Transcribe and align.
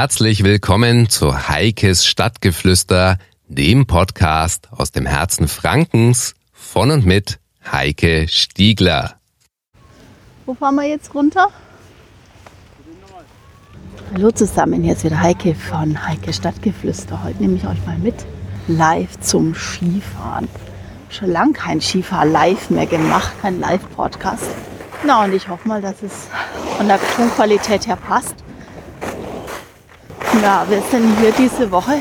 Herzlich 0.00 0.44
willkommen 0.44 1.10
zu 1.10 1.50
Heikes 1.50 2.06
Stadtgeflüster, 2.06 3.18
dem 3.48 3.86
Podcast 3.86 4.68
aus 4.70 4.92
dem 4.92 5.04
Herzen 5.04 5.46
Frankens 5.46 6.34
von 6.54 6.90
und 6.90 7.04
mit 7.04 7.38
Heike 7.70 8.26
Stiegler. 8.26 9.16
Wo 10.46 10.54
fahren 10.54 10.76
wir 10.76 10.88
jetzt 10.88 11.14
runter? 11.14 11.48
Hallo 14.14 14.30
zusammen, 14.30 14.82
hier 14.82 14.94
ist 14.94 15.04
wieder 15.04 15.20
Heike 15.20 15.54
von 15.54 16.08
Heike 16.08 16.32
Stadtgeflüster. 16.32 17.22
Heute 17.22 17.42
nehme 17.42 17.56
ich 17.56 17.66
euch 17.66 17.84
mal 17.84 17.98
mit 17.98 18.24
live 18.68 19.20
zum 19.20 19.54
Skifahren. 19.54 20.48
Schon 21.10 21.30
lange 21.30 21.52
kein 21.52 21.82
Skifahr 21.82 22.24
live 22.24 22.70
mehr 22.70 22.86
gemacht, 22.86 23.32
kein 23.42 23.60
Live-Podcast. 23.60 24.48
Na, 25.04 25.24
und 25.24 25.34
ich 25.34 25.46
hoffe 25.48 25.68
mal, 25.68 25.82
dass 25.82 26.02
es 26.02 26.28
von 26.78 26.88
der 26.88 26.98
Tonqualität 27.16 27.86
her 27.86 27.96
passt. 27.96 28.36
Ja, 30.38 30.64
wir 30.68 30.80
sind 30.80 31.18
hier 31.18 31.32
diese 31.32 31.70
Woche 31.72 32.00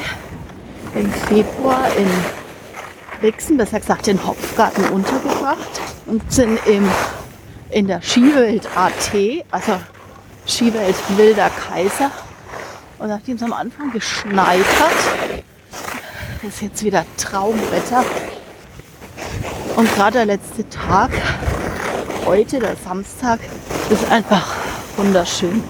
im 0.94 1.12
Februar 1.12 1.88
in 1.98 2.08
Brixen, 3.20 3.58
besser 3.58 3.80
gesagt 3.80 4.08
in 4.08 4.24
Hopfgarten 4.24 4.86
untergebracht 4.90 5.82
und 6.06 6.32
sind 6.32 6.60
im, 6.68 6.88
in 7.72 7.88
der 7.88 8.02
Skiwelt 8.04 8.68
AT, 8.78 9.12
also 9.50 9.80
Skiwelt 10.48 10.96
Wilder 11.18 11.50
Kaiser. 11.50 12.12
Und 13.00 13.08
nachdem 13.08 13.36
es 13.36 13.44
am 13.44 13.52
Anfang 13.52 13.92
geschneit 13.92 14.66
hat, 14.80 15.44
ist 16.48 16.62
jetzt 16.62 16.84
wieder 16.84 17.06
Traumwetter. 17.18 18.06
Und 19.76 19.94
gerade 19.96 20.14
der 20.14 20.26
letzte 20.28 20.70
Tag, 20.70 21.10
heute, 22.26 22.60
der 22.60 22.76
Samstag, 22.76 23.40
ist 23.90 24.10
einfach 24.12 24.56
wunderschön. 24.98 25.64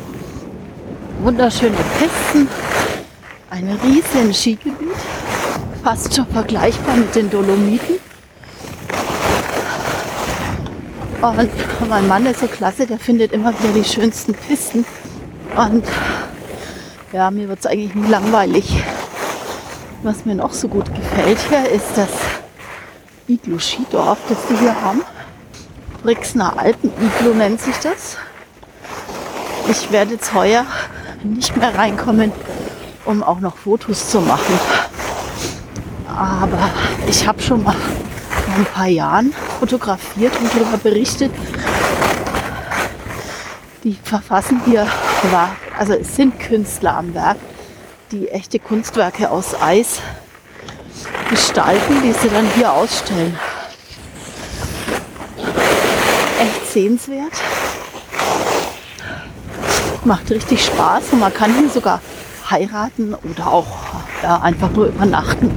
Wunderschöne 1.22 1.76
Pisten, 1.98 2.48
ein 3.50 3.78
riesen 3.84 4.34
Skigebiet, 4.34 4.96
fast 5.84 6.16
schon 6.16 6.25
vergleichbar 6.28 6.95
mit 6.95 7.14
den 7.14 7.30
Dolomiten. 7.30 7.95
Und 11.22 11.90
mein 11.90 12.08
Mann 12.08 12.25
ist 12.25 12.40
so 12.40 12.47
klasse, 12.47 12.88
der 12.88 13.00
findet 13.00 13.34
immer 13.34 13.50
wieder 13.59 13.73
die 13.73 13.84
schönsten 13.84 14.34
Pisten. 14.34 14.86
Und 15.58 15.84
ja, 17.12 17.30
mir 17.31 17.50
wird 17.50 17.59
es 17.59 17.66
eigentlich 17.66 17.95
nie 17.95 18.08
langweilig. 18.08 18.81
Was 20.03 20.23
mir 20.23 20.36
noch 20.36 20.53
so 20.53 20.70
gut 20.70 20.86
gefällt 20.95 21.40
hier 21.50 21.70
ist 21.70 21.97
das 21.97 22.12
Iglu-Skidorf, 23.28 24.20
das 24.30 24.38
die 24.50 24.56
hier 24.56 24.81
haben. 24.81 25.02
Brixner 26.02 26.58
Alpen-Iglu 26.58 27.34
nennt 27.34 27.59
sich 27.59 27.75
das. 27.84 28.16
Ich 29.70 29.92
werde 29.92 30.14
jetzt 30.14 30.34
heuer 30.34 30.66
nicht 31.23 31.56
mehr 31.58 31.75
reinkommen, 31.75 32.31
um 33.06 33.23
auch 33.23 33.39
noch 33.39 33.58
Fotos 33.58 34.09
zu 34.09 34.22
machen. 34.22 34.59
Aber 36.08 36.70
ich 37.08 37.28
habe 37.28 37.42
schon 37.42 37.64
mal 37.64 37.75
vor 37.75 38.56
ein 38.56 38.66
paar 38.66 38.88
Jahren 38.88 39.34
fotografiert 39.59 40.34
und 40.40 40.53
darüber 40.53 40.78
berichtet. 40.78 41.31
Die 43.84 43.97
verfassen 44.03 44.62
hier, 44.66 44.88
also 45.78 45.94
es 45.94 46.16
sind 46.16 46.40
Künstler 46.40 46.97
am 46.97 47.14
Werk, 47.14 47.38
die 48.12 48.28
echte 48.28 48.59
Kunstwerke 48.59 49.30
aus 49.31 49.56
Eis 49.62 50.02
gestalten, 51.30 52.02
die 52.03 52.12
sie 52.12 52.30
dann 52.30 52.47
hier 52.56 52.73
ausstellen. 52.73 53.38
Echt 56.42 56.72
sehenswert. 56.72 57.34
Macht 60.05 60.31
richtig 60.31 60.66
Spaß 60.66 61.09
und 61.11 61.19
man 61.19 61.33
kann 61.33 61.53
hier 61.53 61.69
sogar 61.69 62.02
heiraten 62.50 63.14
oder 63.14 63.47
auch 63.47 63.67
ja, 64.23 64.41
einfach 64.41 64.72
nur 64.72 64.88
übernachten. 64.88 65.52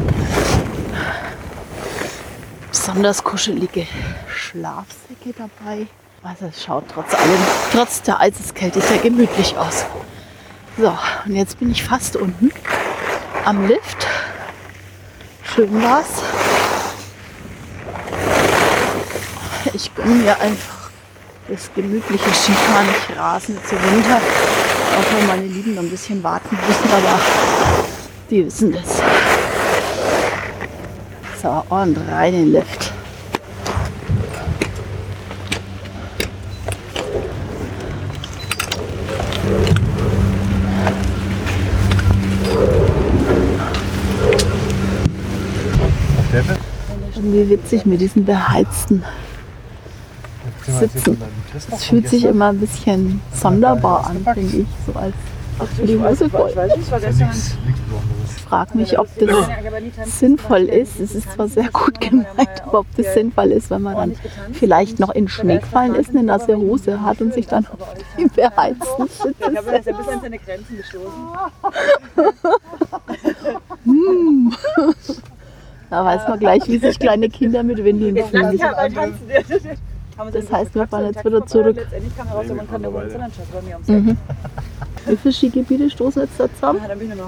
Besonders 2.71 3.23
kuschelige 3.23 3.87
Schlafsäcke 4.29 5.33
dabei. 5.39 5.87
Also 6.23 6.47
es 6.47 6.63
schaut 6.63 6.85
trotz 6.93 7.15
allem, 7.15 7.39
trotz 7.73 8.03
der 8.03 8.21
Eiseskälte 8.21 8.81
sehr 8.81 8.99
gemütlich 8.99 9.57
aus. 9.57 9.87
So, 10.77 10.97
und 11.25 11.35
jetzt 11.35 11.59
bin 11.59 11.71
ich 11.71 11.83
fast 11.83 12.17
unten 12.17 12.51
am 13.45 13.67
Lift. 13.67 14.07
Schön 15.43 15.83
war's. 15.83 16.23
Ich 19.73 19.95
gönne 19.95 20.15
mir 20.15 20.41
einfach 20.41 20.82
das 21.49 21.71
gemütliche 21.75 22.31
Skifahren. 22.33 22.87
Ich 23.09 23.17
rasen 23.17 23.57
jetzt 23.57 23.73
runter. 23.73 24.17
Auch 24.17 25.19
wenn 25.19 25.27
meine 25.27 25.47
Lieben 25.47 25.75
noch 25.75 25.83
ein 25.83 25.91
bisschen 25.91 26.23
warten 26.23 26.57
müssen, 26.67 26.93
aber 26.93 27.19
die 28.31 28.47
wissen 28.47 28.73
das. 28.73 29.03
So, 31.43 31.65
und 31.71 31.99
rein 32.09 32.35
in 32.35 32.41
den 32.41 32.53
Lift. 32.53 32.93
Irgendwie 47.15 47.51
witzig 47.51 47.87
mit 47.87 48.01
diesen 48.01 48.25
beheizten 48.25 49.05
Sitzen. 50.79 51.21
Es 51.71 51.85
fühlt 51.85 52.09
sich 52.09 52.25
immer 52.25 52.49
ein 52.49 52.59
bisschen 52.59 53.21
sonderbar 53.33 54.07
an, 54.07 54.25
finde 54.35 54.57
ich, 54.59 54.67
so 54.87 54.99
als 54.99 55.15
die 55.87 55.99
Hose 55.99 56.29
voll. 56.29 56.53
Ich 58.25 58.43
frage 58.43 58.77
mich, 58.77 58.99
ob 58.99 59.09
das 59.19 60.19
sinnvoll 60.19 60.63
ist. 60.63 60.99
Es 61.01 61.15
ist 61.15 61.33
zwar 61.33 61.49
sehr 61.49 61.69
gut 61.73 62.01
gemeint, 62.01 62.63
aber 62.65 62.81
ob 62.81 62.87
das 62.97 63.15
sinnvoll 63.15 63.53
ist, 63.53 63.71
wenn 63.71 63.83
man 63.83 63.97
dann 63.97 64.17
vielleicht 64.53 64.99
noch 64.99 65.11
in 65.11 65.29
Schnee 65.29 65.59
gefallen 65.59 65.95
ist, 65.95 66.11
eine 66.11 66.23
nasse 66.23 66.57
Hose 66.57 67.03
hat 67.03 67.21
und 67.21 67.35
sich 67.35 67.47
dann 67.47 67.67
auf 67.67 67.79
die 68.19 68.27
beheizten 68.27 69.09
Sitze 69.09 69.35
setzt. 69.39 69.69
Er 69.69 69.79
ist 69.79 69.85
bis 69.85 70.09
an 70.09 70.21
seine 70.21 70.39
Grenzen 70.39 70.77
gestoßen. 70.77 71.11
hm. 73.85 74.53
Da 75.91 76.07
weiß 76.07 76.27
man 76.27 76.39
gleich, 76.39 76.67
wie 76.69 76.79
sich 76.79 76.99
kleine 76.99 77.29
Kinder 77.29 77.63
mit 77.63 77.85
Windeln 77.85 78.17
fühlen. 78.17 78.59
Das 80.31 80.53
heißt, 80.53 80.75
wir 80.75 80.87
fahren 80.87 81.07
jetzt 81.07 81.25
wieder 81.25 81.45
zurück. 81.47 81.77
Letztendlich 81.77 82.17
kam 82.17 82.29
heraus, 82.29 82.47
man 82.49 82.69
kann 82.69 82.83
der 82.83 82.93
Wohnzimmerlandschaft 82.93 83.53
bei 83.53 83.63
mir 83.63 83.75
ums 83.75 83.89
mhm. 83.89 84.17
Wie 85.07 85.17
viele 85.17 85.35
Skigebiete 85.35 85.91
stoßen 85.91 86.23
jetzt 86.23 86.39
da 86.39 86.53
zusammen? 86.53 86.81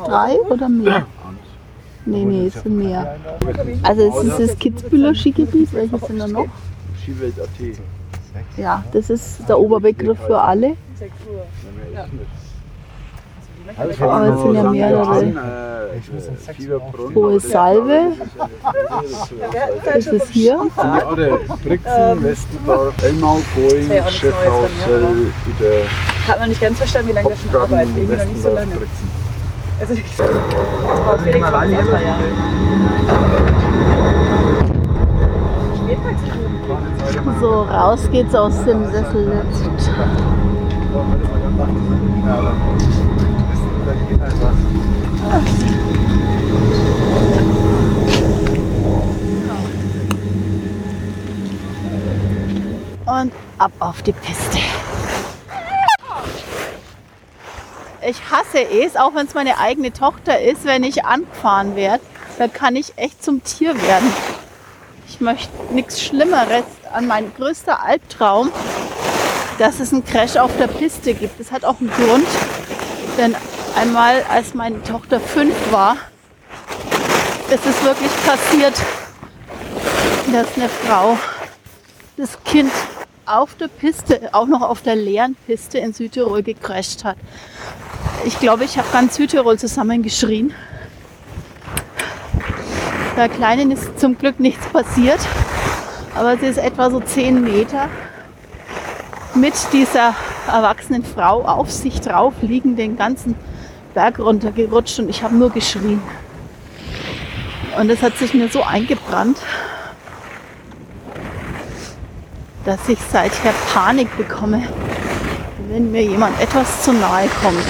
Drei 0.07 0.39
oder 0.41 0.69
mehr? 0.69 1.07
Nee, 2.07 2.25
nee, 2.25 2.47
es 2.47 2.63
sind 2.63 2.77
mehr. 2.77 3.17
Also 3.83 4.03
es 4.03 4.25
ist 4.25 4.41
das 4.41 4.59
Kitzbühler 4.59 5.15
Skigebiet. 5.15 5.73
Welche 5.73 5.99
sind 5.99 6.19
da 6.19 6.29
noch? 6.29 6.47
Skiwelt.at. 7.03 7.79
Ja, 8.57 8.85
das 8.93 9.11
ist 9.11 9.49
der 9.49 9.59
Oberbegriff 9.59 10.19
für 10.27 10.41
alle. 10.41 10.77
6 10.97 11.13
Uhr. 11.33 11.45
Aber 13.77 14.27
es 14.29 14.43
sind 14.43 14.55
ja 14.55 14.63
mehrere. 14.71 15.33
Hohe 17.15 17.41
Salve. 17.41 18.13
Das 19.85 20.07
ist 20.07 20.29
hier. 20.29 20.59
Brixen, 21.63 22.23
Westendorf, 22.23 23.03
Elmau, 23.03 23.39
Boeing, 23.55 23.91
Schiffhaus, 24.09 24.71
wieder. 25.47 25.87
Hat 26.29 26.41
man 26.41 26.49
nicht 26.49 26.61
ganz 26.61 26.79
verstanden, 26.79 27.09
wie 27.09 27.13
lange 27.13 27.29
das 27.31 27.43
schon 27.43 27.61
arbeitet. 27.61 27.97
Irgendwie 27.97 28.17
noch 28.17 28.25
nicht 28.25 28.43
so 28.43 28.49
lange. 28.51 28.73
Also 29.81 29.95
ich 29.95 30.17
brauche 30.17 31.19
Felix 31.21 31.51
paar 31.51 31.67
Jahre. 31.67 31.99
So, 37.41 37.63
raus 37.63 38.09
geht's 38.11 38.35
aus 38.35 38.65
dem 38.65 38.85
Sessel 38.91 39.33
jetzt. 39.33 39.91
Und 53.07 53.33
ab 53.59 53.73
auf 53.81 54.03
die 54.03 54.13
Piste. 54.13 54.59
Ich 58.07 58.21
hasse 58.31 58.59
es, 58.59 58.97
auch 58.97 59.15
wenn 59.15 59.27
es 59.27 59.35
meine 59.35 59.59
eigene 59.59 59.93
Tochter 59.93 60.41
ist, 60.41 60.65
wenn 60.65 60.83
ich 60.85 61.05
angefahren 61.05 61.77
werde. 61.77 62.03
Da 62.39 62.49
kann 62.49 62.77
ich 62.77 62.95
echt 62.97 63.23
zum 63.23 63.45
Tier 63.45 63.81
werden. 63.81 64.13
Ich 65.09 65.21
möchte 65.21 65.51
nichts 65.73 66.03
Schlimmeres 66.03 66.65
an 66.93 67.07
mein 67.07 67.33
größter 67.35 67.83
Albtraum, 67.83 68.51
dass 69.59 69.81
es 69.81 69.93
einen 69.93 70.05
Crash 70.05 70.37
auf 70.37 70.51
der 70.59 70.67
Piste 70.67 71.15
gibt. 71.15 71.39
Das 71.39 71.53
hat 71.53 71.65
auch 71.65 71.81
einen 71.81 71.91
Grund. 71.91 72.27
Denn 73.17 73.37
einmal, 73.77 74.23
als 74.31 74.55
meine 74.55 74.83
Tochter 74.83 75.21
fünf 75.21 75.55
war, 75.71 75.97
ist 77.51 77.67
es 77.67 77.85
wirklich 77.85 78.11
passiert, 78.27 78.75
dass 80.33 80.57
eine 80.57 80.69
Frau 80.69 81.19
das 82.17 82.43
Kind 82.45 82.73
auf 83.27 83.55
der 83.55 83.69
Piste, 83.69 84.31
auch 84.33 84.47
noch 84.47 84.63
auf 84.63 84.83
der 84.83 84.97
leeren 84.97 85.37
Piste 85.47 85.79
in 85.79 85.93
Südtirol 85.93 86.43
gecrasht 86.43 87.05
hat. 87.05 87.17
Ich 88.25 88.39
glaube, 88.39 88.65
ich 88.65 88.79
habe 88.79 88.89
ganz 88.93 89.17
Südtirol 89.17 89.59
zusammengeschrien. 89.59 90.55
Der 93.17 93.29
Kleinen 93.29 93.71
ist 93.71 93.99
zum 93.99 94.19
Glück 94.19 94.41
nichts 94.41 94.67
passiert, 94.67 95.21
aber 96.15 96.37
sie 96.37 96.47
ist 96.47 96.59
etwa 96.59 96.91
so 96.91 97.01
10 97.01 97.43
Meter 97.43 97.89
mit 99.35 99.55
dieser 99.73 100.15
erwachsenen 100.47 101.05
Frau 101.05 101.43
auf 101.43 101.71
sich 101.71 102.01
drauf 102.01 102.35
liegen, 102.43 102.77
den 102.77 102.97
ganzen 102.97 103.37
Berg 103.95 104.19
runtergerutscht 104.19 104.99
und 104.99 105.09
ich 105.09 105.23
habe 105.23 105.35
nur 105.37 105.51
geschrien. 105.51 106.03
Und 107.79 107.91
es 107.91 108.03
hat 108.03 108.17
sich 108.19 108.35
mir 108.35 108.49
so 108.49 108.63
eingebrannt, 108.63 109.39
dass 112.65 112.89
ich 112.89 112.99
seither 113.13 113.53
Panik 113.73 114.17
bekomme, 114.17 114.63
wenn 115.69 115.91
mir 115.91 116.03
jemand 116.03 116.41
etwas 116.41 116.83
zu 116.83 116.93
nahe 116.93 117.29
kommt. 117.43 117.67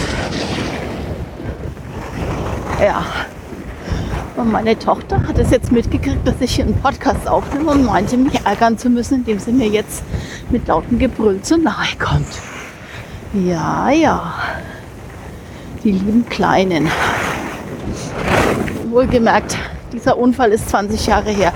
Ja. 2.80 3.04
Und 4.36 4.50
meine 4.50 4.76
Tochter 4.78 5.22
hat 5.28 5.38
es 5.38 5.50
jetzt 5.50 5.70
mitgekriegt, 5.70 6.26
dass 6.26 6.40
ich 6.40 6.56
hier 6.56 6.64
einen 6.64 6.80
Podcast 6.80 7.28
aufnehme 7.28 7.70
und 7.70 7.84
meinte, 7.84 8.16
mich 8.16 8.44
ärgern 8.44 8.76
zu 8.76 8.90
müssen, 8.90 9.16
indem 9.16 9.38
sie 9.38 9.52
mir 9.52 9.68
jetzt 9.68 10.02
mit 10.50 10.66
lautem 10.66 10.98
Gebrüll 10.98 11.40
zu 11.40 11.56
nahe 11.56 11.96
kommt. 11.98 12.26
Ja, 13.32 13.90
ja. 13.90 14.34
Die 15.84 15.92
lieben 15.92 16.26
Kleinen. 16.30 16.90
Wohlgemerkt, 18.88 19.58
dieser 19.92 20.16
Unfall 20.16 20.52
ist 20.52 20.70
20 20.70 21.06
Jahre 21.06 21.30
her. 21.30 21.52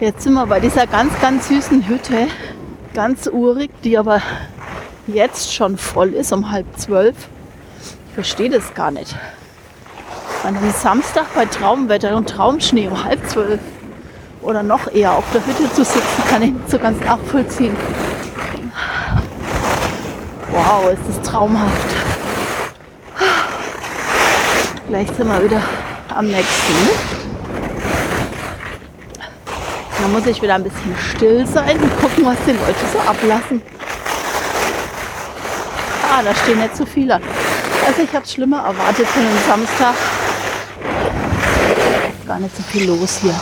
Jetzt 0.00 0.24
sind 0.24 0.32
wir 0.32 0.46
bei 0.46 0.58
dieser 0.58 0.88
ganz, 0.88 1.12
ganz 1.20 1.46
süßen 1.46 1.86
Hütte, 1.86 2.26
ganz 2.92 3.28
urig, 3.28 3.70
die 3.84 3.96
aber 3.96 4.20
jetzt 5.06 5.54
schon 5.54 5.78
voll 5.78 6.12
ist 6.12 6.32
um 6.32 6.50
halb 6.50 6.66
zwölf. 6.76 7.14
Ich 8.08 8.14
verstehe 8.14 8.50
das 8.50 8.74
gar 8.74 8.90
nicht. 8.90 9.14
An 10.42 10.56
einem 10.56 10.72
Samstag 10.72 11.26
bei 11.36 11.46
Traumwetter 11.46 12.16
und 12.16 12.28
Traumschnee 12.28 12.88
um 12.88 13.04
halb 13.04 13.24
zwölf 13.30 13.60
oder 14.42 14.64
noch 14.64 14.92
eher 14.92 15.12
auf 15.12 15.24
der 15.32 15.46
Hütte 15.46 15.72
zu 15.72 15.84
sitzen, 15.84 16.24
kann 16.28 16.42
ich 16.42 16.52
nicht 16.52 16.68
so 16.68 16.80
ganz 16.80 16.98
nachvollziehen. 17.04 17.76
Wow, 20.54 20.88
ist 20.92 21.02
das 21.08 21.28
traumhaft. 21.28 21.96
Gleich 24.88 25.08
sind 25.16 25.26
wir 25.26 25.42
wieder 25.42 25.60
am 26.14 26.26
nächsten. 26.28 26.90
Da 30.00 30.08
muss 30.08 30.26
ich 30.26 30.40
wieder 30.40 30.54
ein 30.54 30.62
bisschen 30.62 30.94
still 31.16 31.44
sein 31.44 31.76
und 31.80 32.00
gucken, 32.00 32.24
was 32.24 32.36
die 32.46 32.52
Leute 32.52 32.84
so 32.92 33.00
ablassen. 33.00 33.62
Ah, 36.08 36.22
da 36.22 36.32
stehen 36.36 36.60
nicht 36.60 36.76
so 36.76 36.86
viele. 36.86 37.14
Also 37.14 38.02
ich 38.02 38.14
habe 38.14 38.24
schlimmer 38.24 38.58
erwartet 38.58 39.08
für 39.08 39.18
einen 39.18 39.38
Samstag. 39.48 39.94
Gar 42.28 42.38
nicht 42.38 42.56
so 42.56 42.62
viel 42.62 42.86
los 42.86 43.18
hier. 43.20 43.34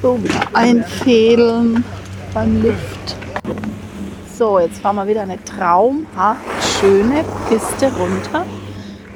So, 0.00 0.18
wieder 0.24 0.40
einfädeln 0.54 1.84
beim 2.32 2.62
Lift. 2.62 3.01
So, 4.36 4.58
jetzt 4.58 4.80
fahren 4.80 4.96
wir 4.96 5.06
wieder 5.06 5.22
eine 5.22 5.42
traumhaft 5.44 6.40
schöne 6.80 7.24
Piste 7.48 7.92
runter. 7.94 8.46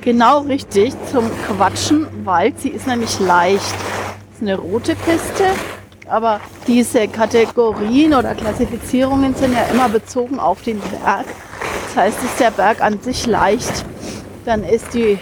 Genau 0.03 0.41
richtig 0.41 0.95
zum 1.11 1.25
Quatschen, 1.47 2.07
weil 2.25 2.55
sie 2.57 2.69
ist 2.69 2.87
nämlich 2.87 3.19
leicht 3.19 3.75
ist 4.37 4.43
eine 4.43 4.59
rote 4.59 4.95
Piste, 4.95 5.45
aber 6.09 6.41
diese 6.67 7.09
Kategorien 7.09 8.13
oder 8.13 8.35
Klassifizierungen 8.35 9.35
sind 9.35 9.55
ja 9.55 9.65
immer 9.73 9.89
bezogen 9.89 10.39
auf 10.39 10.61
den 10.61 10.79
Berg. 10.79 11.25
Das 11.87 11.97
heißt, 11.97 12.23
ist 12.23 12.39
der 12.39 12.51
Berg 12.51 12.83
an 12.83 13.01
sich 13.01 13.27
leicht, 13.27 13.87
dann 14.45 14.63
ist 14.63 14.93
die 14.93 15.19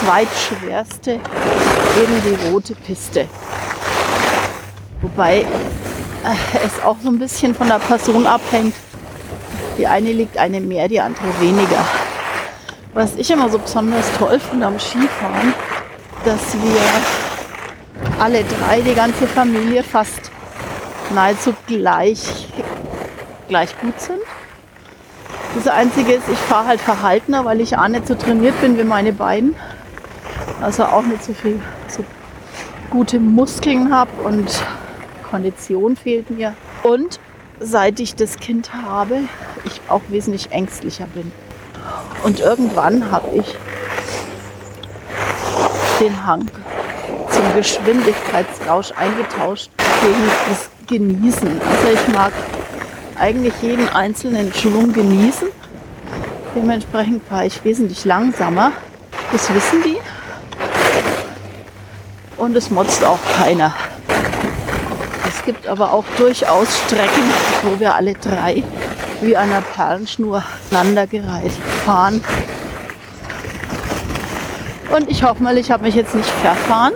zweitschwerste 0.00 1.12
eben 1.12 2.22
die 2.26 2.50
rote 2.50 2.74
Piste. 2.74 3.26
Wobei 5.00 5.46
es 6.64 6.82
auch 6.84 6.96
so 7.02 7.08
ein 7.08 7.18
bisschen 7.18 7.54
von 7.54 7.68
der 7.68 7.78
Person 7.78 8.26
abhängt. 8.26 8.74
Die 9.78 9.86
eine 9.86 10.12
liegt 10.12 10.36
eine 10.38 10.60
mehr, 10.60 10.88
die 10.88 11.00
andere 11.00 11.28
weniger. 11.40 11.84
Was 12.94 13.16
ich 13.16 13.30
immer 13.30 13.48
so 13.48 13.58
besonders 13.58 14.06
toll 14.18 14.38
finde 14.38 14.66
am 14.66 14.78
Skifahren, 14.78 15.54
dass 16.24 16.54
wir 16.54 18.20
alle 18.20 18.44
drei, 18.44 18.80
die 18.82 18.94
ganze 18.94 19.26
Familie, 19.26 19.82
fast 19.82 20.30
nahezu 21.14 21.54
gleich, 21.66 22.48
gleich 23.48 23.78
gut 23.80 23.98
sind. 24.00 24.20
Das 25.54 25.68
Einzige 25.68 26.12
ist, 26.12 26.28
ich 26.28 26.38
fahre 26.38 26.68
halt 26.68 26.80
verhaltener, 26.80 27.44
weil 27.44 27.60
ich 27.60 27.76
auch 27.76 27.88
nicht 27.88 28.06
so 28.06 28.14
trainiert 28.14 28.58
bin 28.60 28.78
wie 28.78 28.84
meine 28.84 29.12
beiden. 29.12 29.54
Also 30.60 30.84
auch 30.84 31.02
nicht 31.02 31.24
so 31.24 31.34
viel 31.34 31.60
so 31.88 32.04
gute 32.90 33.18
Muskeln 33.18 33.94
habe 33.94 34.10
und 34.22 34.62
Kondition 35.32 35.96
fehlt 35.96 36.28
mir. 36.28 36.54
Und 36.82 37.18
seit 37.58 38.00
ich 38.00 38.14
das 38.14 38.36
Kind 38.36 38.74
habe, 38.74 39.20
ich 39.64 39.80
auch 39.88 40.02
wesentlich 40.08 40.52
ängstlicher 40.52 41.06
bin. 41.14 41.32
Und 42.22 42.40
irgendwann 42.40 43.10
habe 43.10 43.36
ich 43.36 43.56
den 46.00 46.26
Hang 46.26 46.50
zum 47.30 47.54
Geschwindigkeitsrausch 47.56 48.92
eingetauscht 48.92 49.70
gegen 50.02 50.30
das 50.50 50.68
Genießen. 50.86 51.60
Also 51.62 51.88
ich 51.94 52.14
mag 52.14 52.32
eigentlich 53.18 53.54
jeden 53.62 53.88
einzelnen 53.88 54.52
Schwung 54.52 54.92
genießen. 54.92 55.48
Dementsprechend 56.54 57.22
fahre 57.26 57.46
ich 57.46 57.64
wesentlich 57.64 58.04
langsamer. 58.04 58.72
Das 59.32 59.52
wissen 59.54 59.82
die. 59.82 59.96
Und 62.36 62.54
es 62.54 62.70
motzt 62.70 63.02
auch 63.02 63.20
keiner. 63.38 63.72
Gibt 65.44 65.66
aber 65.66 65.92
auch 65.92 66.04
durchaus 66.16 66.68
Strecken, 66.86 67.24
wo 67.62 67.80
wir 67.80 67.94
alle 67.94 68.14
drei 68.14 68.62
wie 69.20 69.36
einer 69.36 69.60
Perlenschnur 69.60 70.42
aneinandergereiht 70.70 71.52
fahren. 71.84 72.22
Und 74.94 75.10
ich 75.10 75.22
hoffe 75.22 75.42
mal, 75.42 75.56
ich 75.58 75.70
habe 75.70 75.84
mich 75.84 75.94
jetzt 75.94 76.14
nicht 76.14 76.28
verfahren 76.42 76.92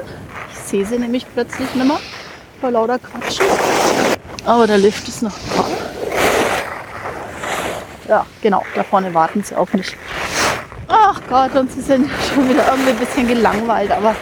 sehe 0.66 0.84
sie 0.84 0.98
nämlich 0.98 1.24
plötzlich 1.32 1.72
nicht 1.74 1.86
mehr 1.86 1.98
vor 2.60 2.70
lauter 2.70 2.98
Quatschen. 2.98 3.46
Aber 4.44 4.66
der 4.66 4.78
Lift 4.78 5.06
ist 5.08 5.22
noch 5.22 5.32
da. 5.56 5.64
Ja, 8.08 8.26
genau, 8.42 8.64
da 8.74 8.82
vorne 8.82 9.12
warten 9.14 9.42
sie 9.42 9.54
auf 9.54 9.72
mich. 9.72 9.96
Ach 10.88 11.20
Gott, 11.28 11.54
und 11.54 11.72
sie 11.72 11.80
sind 11.80 12.10
schon 12.34 12.48
wieder 12.48 12.68
irgendwie 12.68 12.90
ein 12.90 12.96
bisschen 12.96 13.28
gelangweilt, 13.28 13.90
aber 13.90 14.14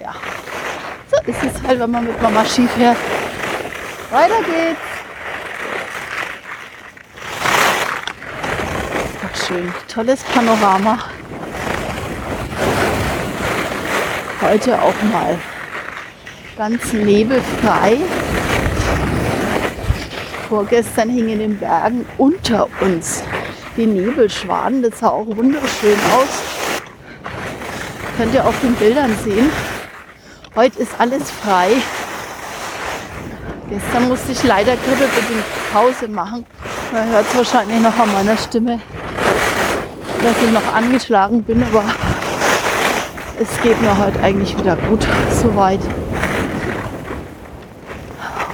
ja, 0.00 0.14
so 1.10 1.30
ist 1.30 1.42
es 1.42 1.62
halt, 1.66 1.80
wenn 1.80 1.90
man 1.90 2.04
mit 2.04 2.20
Mama 2.20 2.44
Ski 2.44 2.66
fährt. 2.68 2.96
Weiter 4.16 4.42
geht's. 4.44 4.80
Ach 9.22 9.46
schön, 9.46 9.74
tolles 9.92 10.22
Panorama. 10.22 10.98
Heute 14.40 14.80
auch 14.80 14.94
mal 15.12 15.38
ganz 16.56 16.94
nebelfrei. 16.94 17.98
Vorgestern 20.48 21.10
hing 21.10 21.28
in 21.28 21.40
den 21.40 21.58
Bergen 21.58 22.06
unter 22.16 22.68
uns 22.80 23.22
die 23.76 23.84
Nebelschwaden. 23.84 24.82
Das 24.82 25.00
sah 25.00 25.08
auch 25.08 25.26
wunderschön 25.26 25.98
aus. 26.14 26.42
Könnt 28.16 28.32
ihr 28.32 28.46
auf 28.46 28.58
den 28.62 28.74
Bildern 28.76 29.14
sehen. 29.22 29.50
Heute 30.54 30.78
ist 30.78 30.92
alles 30.98 31.30
frei. 31.30 31.72
Gestern 33.68 34.08
musste 34.08 34.30
ich 34.30 34.44
leider 34.44 34.76
grippebedingt 34.76 35.44
Pause 35.72 36.06
machen. 36.06 36.46
Man 36.92 37.08
hört 37.08 37.26
es 37.28 37.36
wahrscheinlich 37.36 37.80
noch 37.80 37.98
an 37.98 38.12
meiner 38.12 38.36
Stimme, 38.36 38.78
dass 40.22 40.42
ich 40.42 40.52
noch 40.52 40.72
angeschlagen 40.72 41.42
bin, 41.42 41.64
aber 41.64 41.82
es 43.40 43.60
geht 43.62 43.80
mir 43.82 43.98
heute 43.98 44.20
eigentlich 44.20 44.56
wieder 44.56 44.76
gut 44.76 45.04
soweit 45.32 45.80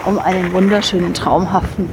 um 0.07 0.19
einen 0.19 0.51
wunderschönen, 0.53 1.13
traumhaften 1.13 1.91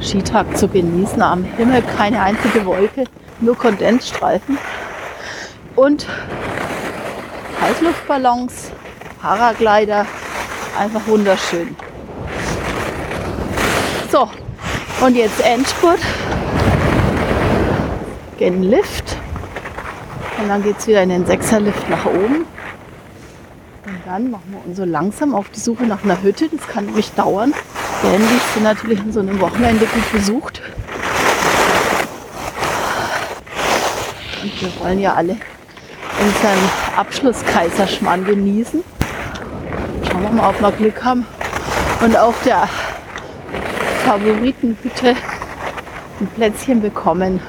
Skitag 0.00 0.56
zu 0.56 0.68
genießen. 0.68 1.22
Am 1.22 1.44
Himmel 1.44 1.82
keine 1.96 2.20
einzige 2.20 2.66
Wolke, 2.66 3.04
nur 3.40 3.56
Kondensstreifen 3.56 4.58
und 5.74 6.06
Heißluftballons, 7.62 8.72
Paraglider, 9.20 10.06
einfach 10.78 11.06
wunderschön. 11.06 11.74
So, 14.10 14.26
und 15.04 15.16
jetzt 15.16 15.44
Endspurt. 15.44 16.00
Gen 18.38 18.62
Lift. 18.62 19.16
Und 20.40 20.48
dann 20.48 20.62
geht 20.62 20.78
es 20.78 20.86
wieder 20.86 21.02
in 21.02 21.10
den 21.10 21.26
Sechserlift 21.26 21.90
nach 21.90 22.06
oben. 22.06 22.46
Und 23.84 24.00
dann 24.06 24.30
machen 24.30 24.44
wir 24.50 24.64
uns 24.64 24.78
so 24.78 24.84
langsam 24.84 25.34
auf 25.34 25.50
die 25.50 25.60
Suche 25.60 25.84
nach 25.84 26.04
einer 26.04 26.22
Hütte. 26.22 26.48
Das 26.48 26.66
kann 26.66 26.86
nämlich 26.86 27.12
dauern. 27.12 27.52
Denn 28.02 28.20
die 28.20 28.54
sind 28.54 28.62
natürlich 28.62 28.98
an 29.00 29.12
so 29.12 29.20
einem 29.20 29.40
Wochenende 29.40 29.84
gut 29.84 30.12
besucht. 30.12 30.62
Und 34.42 34.62
wir 34.62 34.80
wollen 34.80 35.00
ja 35.00 35.12
alle 35.14 35.36
unseren 36.18 36.70
Abschluss 36.96 37.44
Kaiserschmarrn 37.44 38.24
genießen. 38.24 38.82
Schauen 40.08 40.22
wir 40.22 40.30
mal, 40.30 40.48
ob 40.48 40.60
wir 40.62 40.72
Glück 40.72 41.04
haben. 41.04 41.26
Und 42.00 42.16
auf 42.16 42.36
der 42.44 42.68
Favoritenhütte 44.08 45.14
ein 46.18 46.26
Plätzchen 46.28 46.80
bekommen. 46.80 47.40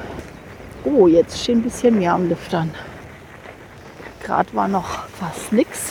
Oh, 0.84 1.06
jetzt 1.06 1.42
steht 1.42 1.56
ein 1.56 1.62
bisschen 1.62 1.98
mehr 1.98 2.12
am 2.12 2.28
Lüftern. 2.28 2.70
Gerade 4.22 4.52
war 4.52 4.68
noch 4.68 5.08
fast 5.08 5.54
nix. 5.54 5.89